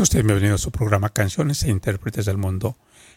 [0.00, 2.76] Usted bienvenido a su programa Canciones e Intérpretes del Mundo.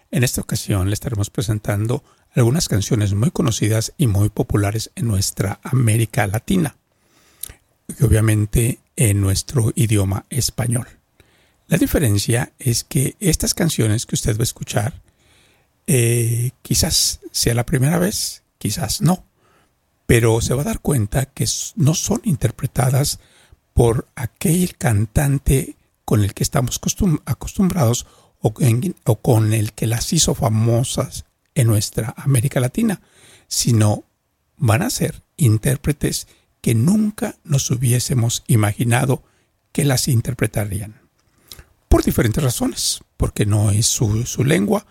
[0.09, 5.59] En esta ocasión le estaremos presentando algunas canciones muy conocidas y muy populares en nuestra
[5.61, 6.75] América Latina,
[7.87, 10.87] y obviamente en nuestro idioma español.
[11.67, 15.03] La diferencia es que estas canciones que usted va a escuchar
[15.85, 19.23] eh, quizás sea la primera vez, quizás no,
[20.07, 21.45] pero se va a dar cuenta que
[21.75, 23.19] no son interpretadas
[23.75, 26.79] por aquel cantante con el que estamos
[27.25, 28.05] acostumbrados
[28.39, 28.53] o,
[29.21, 33.01] con el que las hizo famosas en nuestra América Latina,
[33.47, 34.05] sino
[34.57, 36.27] van a ser intérpretes
[36.61, 39.23] que nunca nos hubiésemos imaginado
[39.71, 41.01] que las interpretarían.
[41.87, 44.85] Por diferentes razones, porque no es su, lengua,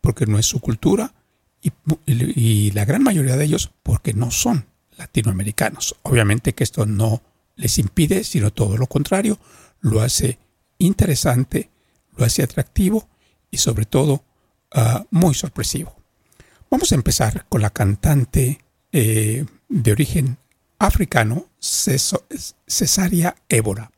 [0.00, 1.14] porque no es su cultura
[1.62, 1.72] y,
[2.06, 4.66] y, la gran mayoría de ellos porque no son
[4.96, 5.96] latinoamericanos.
[6.02, 7.22] Obviamente que esto no
[7.56, 9.38] les impide, sino todo lo contrario,
[9.80, 10.38] lo hace
[10.80, 11.70] interesante,
[12.16, 13.08] lo hace atractivo
[13.50, 14.24] y sobre todo
[14.74, 15.96] uh, muy sorpresivo.
[16.70, 18.60] Vamos a empezar con la cantante
[18.92, 20.38] eh, de origen
[20.78, 23.90] africano, Cesaria Évora.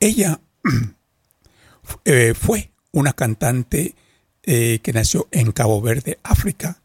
[0.00, 0.40] Ella
[2.04, 3.94] eh, fue una cantante
[4.42, 6.80] eh, que nació en Cabo Verde, África,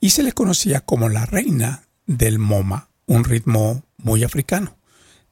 [0.00, 4.76] y se le conocía como la reina del MoMA, un ritmo muy africano.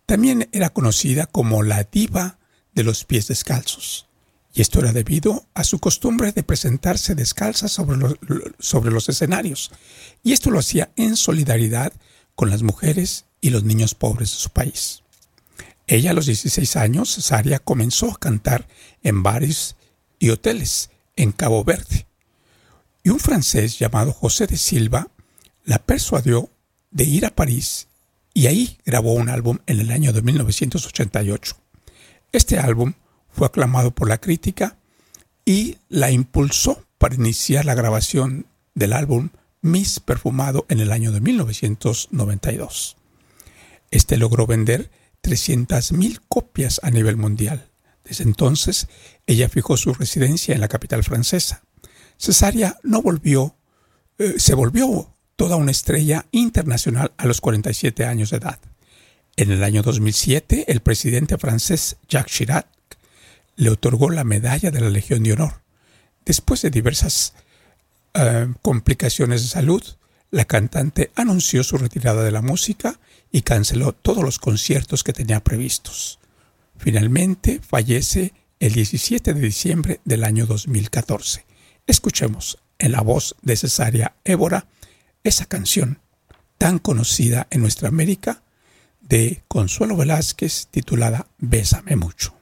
[0.07, 2.36] También era conocida como la diva
[2.77, 4.07] de los pies descalzos.
[4.55, 8.15] Y esto era debido a su costumbre de presentarse descalza sobre los,
[8.61, 9.73] sobre los escenarios.
[10.23, 11.93] Y esto lo hacía en solidaridad
[12.37, 15.03] con las mujeres y los niños pobres de su país.
[15.87, 18.69] Ella a los 16 años, Cesaria, comenzó a cantar
[19.03, 19.77] en bares
[20.19, 22.07] y hoteles en Cabo Verde.
[23.03, 25.09] Y un francés llamado José de Silva
[25.65, 26.51] la persuadió
[26.91, 27.89] de ir a París
[28.35, 31.57] y ahí grabó un álbum en el año de 1988.
[32.33, 32.95] Este álbum
[33.31, 34.79] fue aclamado por la crítica
[35.45, 39.31] y la impulsó para iniciar la grabación del álbum
[39.63, 42.97] Miss Perfumado en el año de 1992.
[43.91, 44.91] Este logró vender
[45.23, 47.69] 300.000 copias a nivel mundial.
[48.05, 48.89] Desde entonces,
[49.27, 51.63] ella fijó su residencia en la capital francesa.
[52.19, 53.57] Cesaria no volvió,
[54.19, 58.61] eh, se volvió toda una estrella internacional a los 47 años de edad.
[59.39, 62.67] En el año 2007, el presidente francés Jacques Chirac
[63.57, 65.61] le otorgó la medalla de la Legión de Honor.
[66.25, 67.35] Después de diversas
[68.15, 69.83] eh, complicaciones de salud,
[70.31, 72.99] la cantante anunció su retirada de la música
[73.31, 76.19] y canceló todos los conciertos que tenía previstos.
[76.79, 81.45] Finalmente fallece el 17 de diciembre del año 2014.
[81.87, 84.67] Escuchemos en la voz de Cesaria Évora
[85.25, 86.01] esa canción
[86.57, 88.43] tan conocida en nuestra América
[89.09, 92.35] de Consuelo Velázquez titulada Bésame mucho.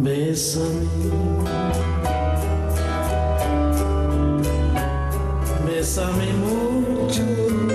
[0.00, 1.57] Bésame
[5.88, 7.67] Bésame mucho.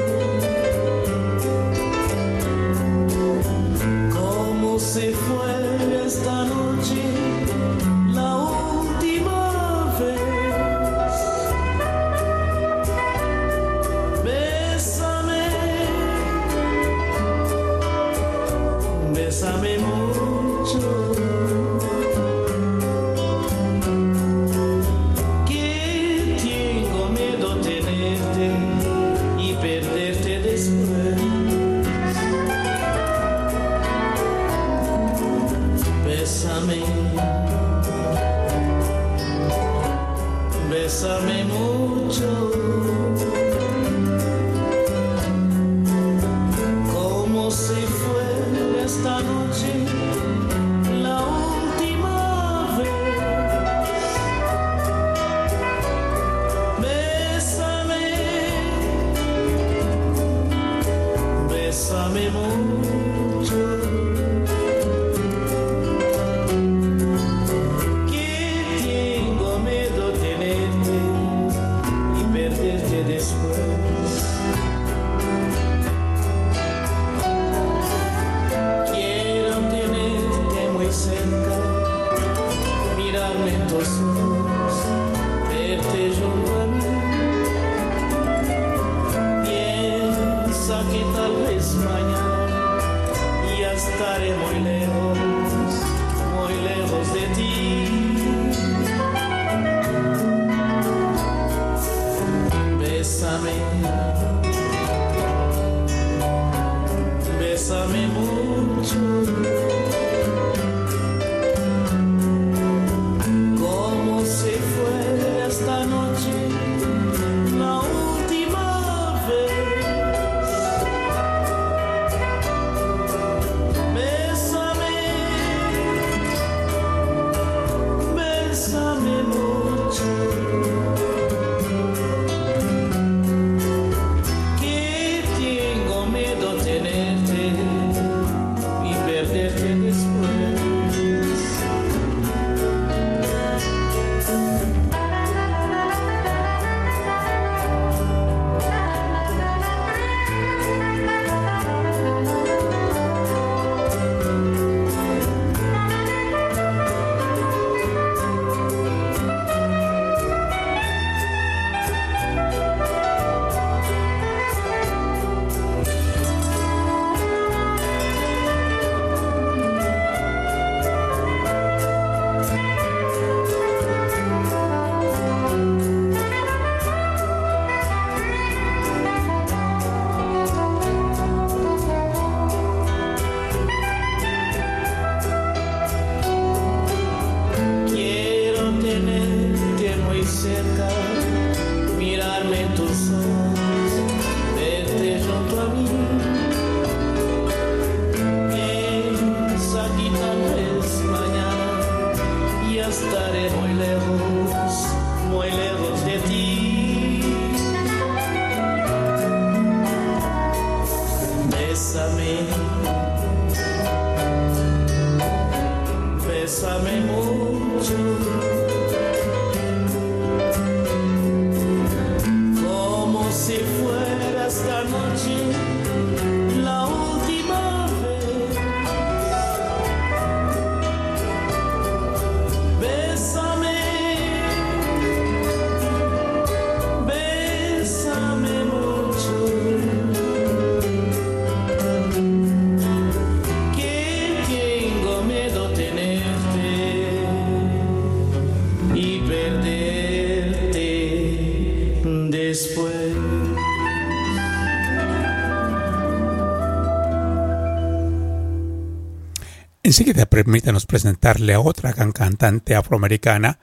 [259.93, 263.59] Enseguida permítanos presentarle a otra gran cantante afroamericana,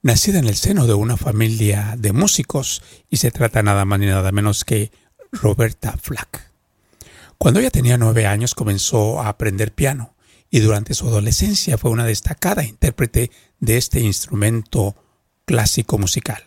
[0.00, 4.06] nacida en el seno de una familia de músicos, y se trata nada más ni
[4.06, 4.90] nada menos que
[5.32, 6.50] Roberta Flack.
[7.36, 10.14] Cuando ella tenía nueve años comenzó a aprender piano
[10.50, 13.30] y durante su adolescencia fue una destacada intérprete
[13.60, 14.96] de este instrumento
[15.44, 16.42] clásico musical.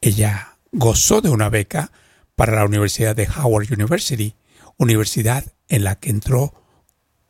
[0.00, 1.92] Ella gozó de una beca
[2.34, 4.34] para la Universidad de Howard University,
[4.78, 6.54] universidad en la que entró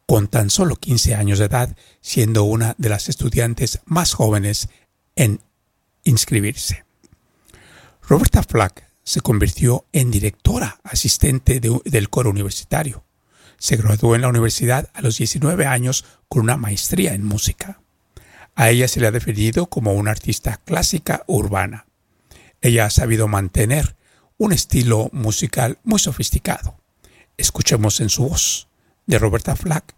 [0.06, 4.68] con tan solo 15 años de edad, siendo una de las estudiantes más jóvenes
[5.16, 5.40] en
[6.04, 6.84] inscribirse.
[8.08, 13.04] Roberta Flack se convirtió en directora asistente del coro universitario.
[13.58, 17.80] Se graduó en la universidad a los 19 años con una maestría en música.
[18.54, 21.86] A ella se le ha definido como una artista clásica urbana.
[22.60, 23.96] Ella ha sabido mantener
[24.38, 26.76] un estilo musical muy sofisticado.
[27.36, 28.65] Escuchemos en su voz
[29.06, 29.94] de Roberta Flack,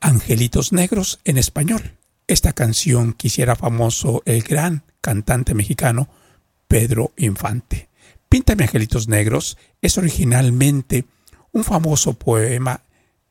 [0.00, 1.96] Angelitos Negros en español.
[2.26, 6.08] Esta canción quisiera famoso el gran cantante mexicano
[6.68, 7.88] Pedro Infante.
[8.28, 11.06] Píntame Angelitos Negros es originalmente
[11.52, 12.82] un famoso poema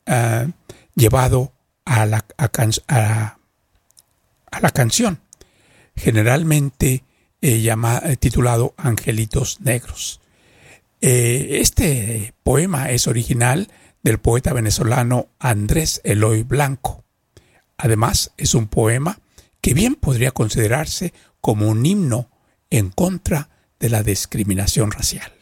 [0.08, 0.48] ah,
[0.96, 1.54] llevado
[1.86, 3.38] a la, a,
[4.74, 5.20] canción,
[5.96, 7.04] generalmente
[7.42, 10.20] eh, llama, eh, titulado Angelitos Negros.
[11.00, 13.70] Eh, este poema es original
[14.08, 17.04] del poeta venezolano Andrés Eloy Blanco.
[17.76, 19.20] Además, es un poema
[19.60, 22.30] que bien podría considerarse como un himno
[22.70, 23.50] en contra
[23.82, 25.37] de la discriminación racial.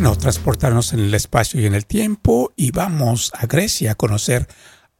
[0.00, 2.52] No transportarnos en el espacio y en el tiempo?
[2.56, 4.46] Y vamos a Grecia a conocer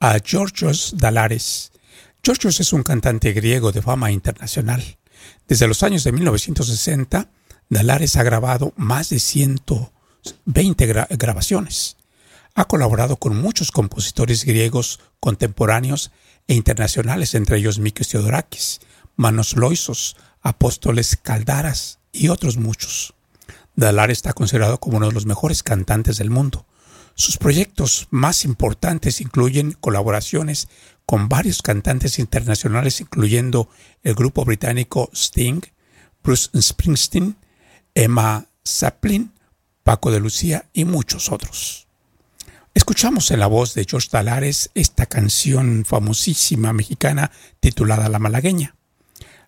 [0.01, 1.73] a Georgios Dalares.
[2.23, 4.99] Georgios es un cantante griego de fama internacional.
[5.47, 7.31] Desde los años de 1960,
[7.69, 11.97] Dalares ha grabado más de 120 grabaciones.
[12.55, 16.11] Ha colaborado con muchos compositores griegos contemporáneos
[16.49, 18.81] e internacionales, entre ellos Mikis Theodorakis,
[19.17, 23.15] Manos Loisos, Apóstoles Caldaras y otros muchos.
[23.79, 26.67] Dalar está considerado como uno de los mejores cantantes del mundo.
[27.15, 30.67] Sus proyectos más importantes incluyen colaboraciones
[31.07, 33.69] con varios cantantes internacionales, incluyendo
[34.03, 35.61] el grupo británico Sting,
[36.25, 37.37] Bruce Springsteen,
[37.95, 39.31] Emma Saplin,
[39.85, 41.87] Paco de Lucía y muchos otros.
[42.75, 48.75] Escuchamos en la voz de George Dalares esta canción famosísima mexicana titulada La Malagueña.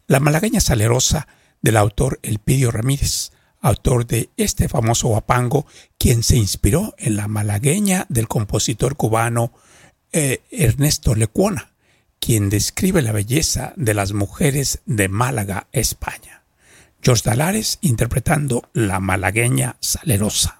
[0.07, 1.27] La Malagueña Salerosa
[1.63, 5.67] del autor Elpidio Ramírez autor de este famoso guapango,
[5.99, 9.53] quien se inspiró en la malagueña del compositor cubano
[10.13, 11.73] eh, Ernesto Lecuona,
[12.19, 16.43] quien describe la belleza de las mujeres de Málaga, España.
[17.03, 20.60] George Dalares interpretando La malagueña salerosa.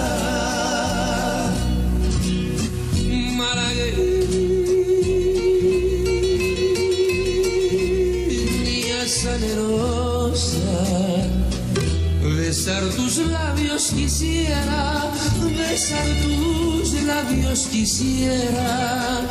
[12.63, 15.09] Besar tus labios quisiera,
[15.57, 19.27] besar tus labios quisiera,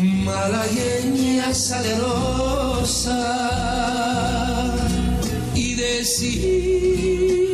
[0.00, 3.18] malagueña salerosa,
[5.56, 7.47] y decirte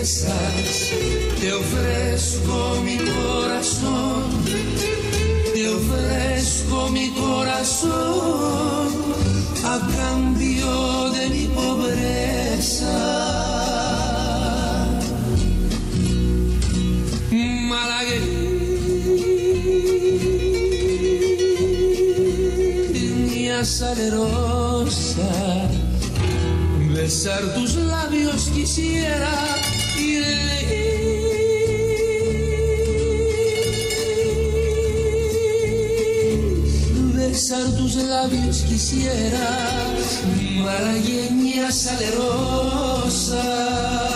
[0.00, 0.90] ofrezco riquezas
[1.40, 4.44] te ofrezco mi corazón
[5.52, 8.88] te ofrezco mi corazón
[9.64, 12.98] a cambio de mi pobreza.
[23.30, 25.30] Malagueña salerosa,
[26.94, 29.59] besar tus labios quisiera
[38.04, 39.48] labios quisiera
[40.62, 43.42] malagueña salerosa.
[44.08, 44.09] Y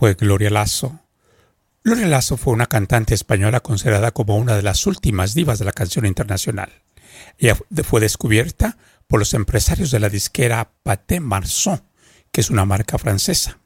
[0.00, 0.98] fue Gloria Lasso?
[1.84, 5.74] Gloria Lasso fue una cantante española considerada como una de las últimas divas de la
[5.74, 6.72] canción internacional.
[7.36, 11.82] Ella fue descubierta por los empresarios de la disquera Pathé Marceau,
[12.32, 13.58] que es una marca francesa.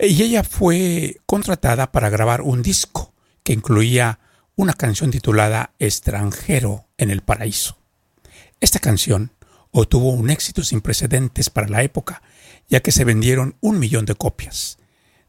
[0.00, 4.18] Y ella fue contratada para grabar un disco que incluía
[4.56, 7.78] una canción titulada Extranjero en el Paraíso.
[8.58, 9.30] Esta canción
[9.70, 12.22] obtuvo un éxito sin precedentes para la época,
[12.68, 14.78] ya que se vendieron un millón de copias.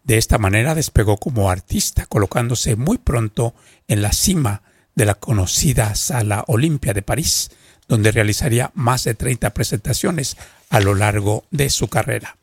[0.09, 3.53] De esta manera despegó como artista, colocándose muy pronto
[3.87, 4.63] en la cima
[4.95, 7.51] de la conocida Sala Olimpia de París,
[7.87, 10.35] donde realizaría más de 30 presentaciones
[10.71, 12.37] a lo largo de su carrera.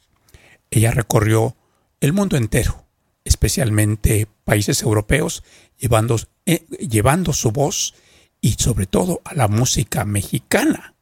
[0.71, 1.57] Ella recorrió
[1.99, 2.85] el mundo entero,
[3.25, 5.43] especialmente países europeos,
[5.77, 7.95] llevando, eh, llevando su voz
[8.41, 10.95] y sobre todo a la música mexicana.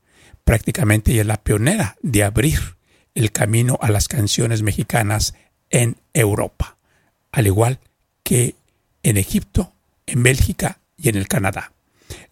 [0.45, 2.79] Prácticamente ella es la pionera de abrir
[3.15, 5.35] el camino a las canciones mexicanas
[5.75, 6.77] en Europa,
[7.33, 7.81] al igual
[8.23, 8.55] que
[9.03, 9.73] en Egipto,
[10.07, 11.73] en Bélgica y en el Canadá.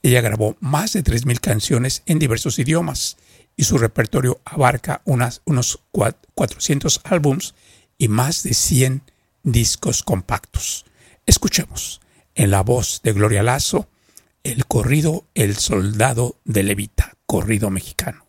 [0.02, 3.16] Ella grabó más de 3.000 canciones en diversos idiomas
[3.56, 7.54] y su repertorio abarca unas, unos cua- 400 álbums
[7.98, 9.02] y más de 100
[9.42, 10.84] discos compactos.
[11.26, 12.00] Escuchemos
[12.36, 13.88] en la voz de Gloria Lasso
[14.44, 18.24] el corrido El Soldado de Levita, corrido mexicano.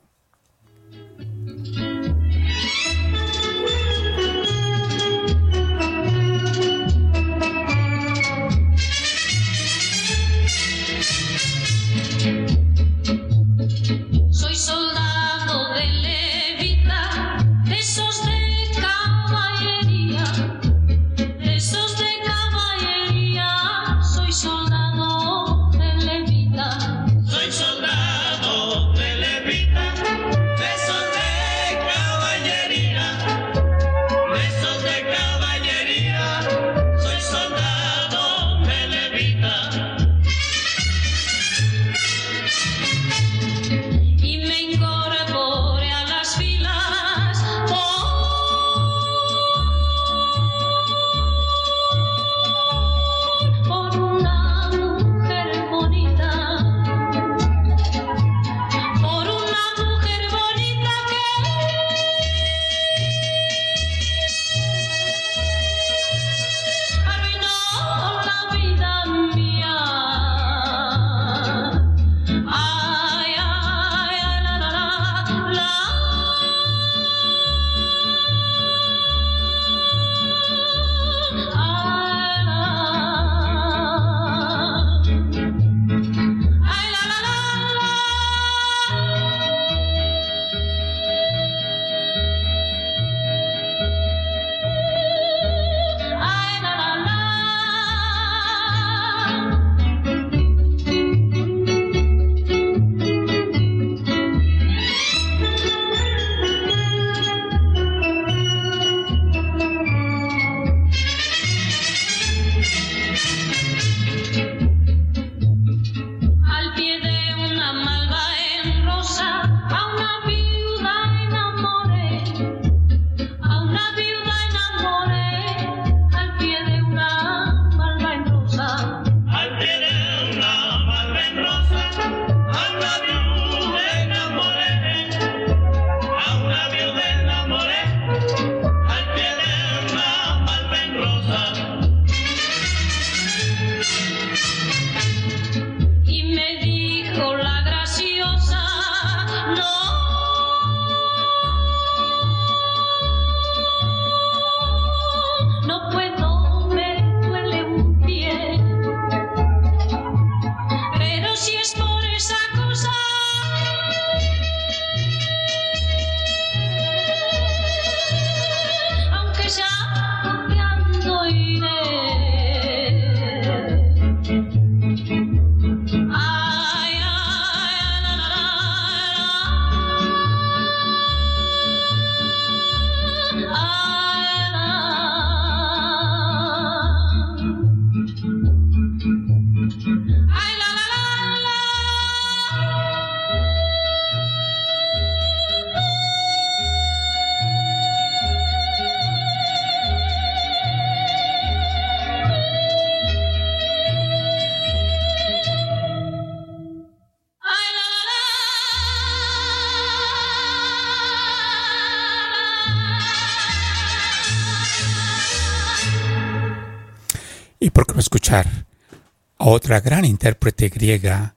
[218.41, 221.36] A otra gran intérprete griega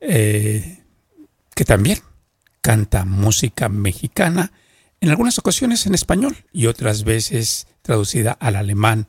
[0.00, 0.82] eh,
[1.54, 1.98] que también
[2.60, 4.52] canta música mexicana,
[5.00, 9.06] en algunas ocasiones en español y otras veces traducida al alemán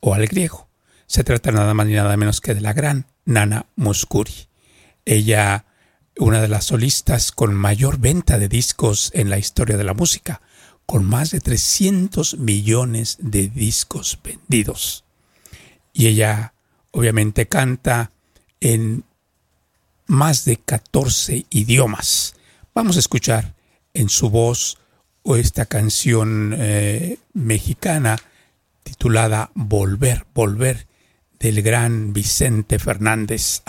[0.00, 0.68] o al griego.
[1.06, 4.48] Se trata nada más ni nada menos que de la gran Nana Muscuri.
[5.06, 5.64] Ella,
[6.18, 10.42] una de las solistas con mayor venta de discos en la historia de la música,
[10.84, 15.04] con más de 300 millones de discos vendidos
[15.98, 16.54] y ella
[16.90, 18.10] obviamente canta
[18.60, 19.04] en
[20.06, 22.34] más de 14 idiomas.
[22.74, 23.54] Vamos a escuchar
[23.94, 24.78] en su voz
[25.36, 28.16] esta canción eh, mexicana
[28.82, 30.86] titulada Volver, Volver
[31.38, 33.62] del gran Vicente Fernández,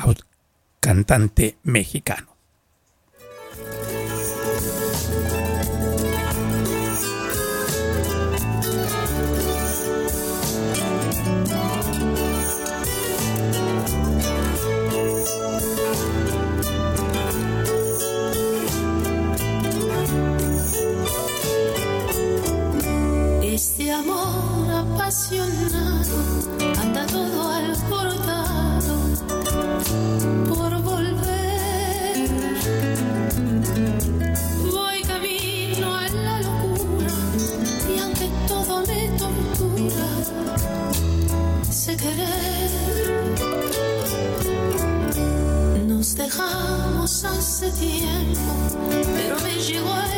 [0.79, 2.28] cantante mexicano.
[47.61, 48.39] Hace tiempo,
[49.13, 50.08] pero me llegó el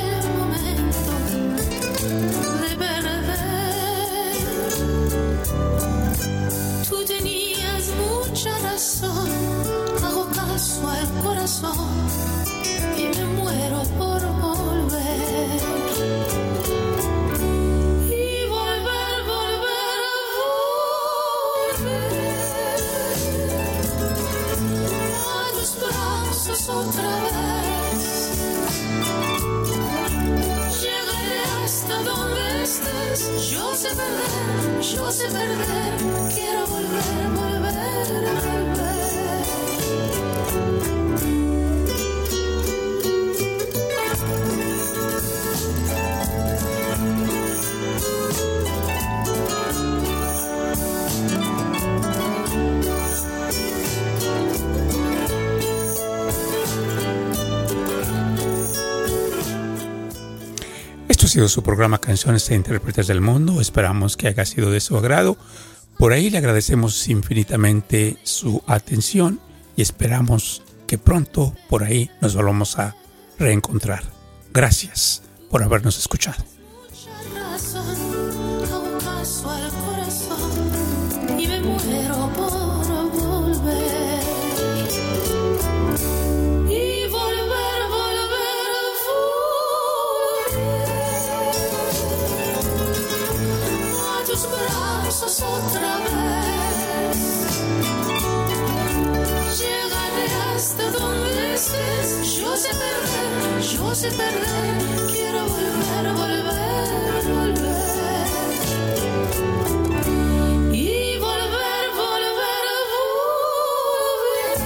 [61.31, 63.61] sido su programa Canciones e Intérpretes del Mundo.
[63.61, 65.37] Esperamos que haya sido de su agrado.
[65.97, 69.39] Por ahí le agradecemos infinitamente su atención
[69.77, 72.97] y esperamos que pronto por ahí nos volvamos a
[73.39, 74.03] reencontrar.
[74.51, 76.43] Gracias por habernos escuchado.
[104.01, 104.81] Sé perder.
[105.13, 108.27] Quiero volver, volver, volver.
[110.73, 114.57] Y volver, volver, volver.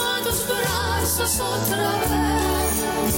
[0.00, 3.16] A tus brazos otra vez.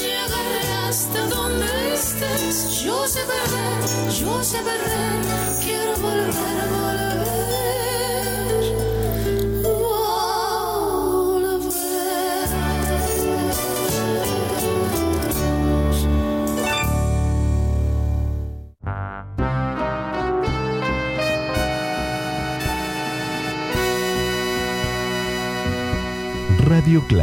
[0.00, 2.56] Llegaré hasta donde estés.
[2.82, 3.80] Yo sé perder,
[4.20, 5.14] yo sé perder.
[5.62, 6.32] Quiero volver.
[6.80, 7.11] Volver.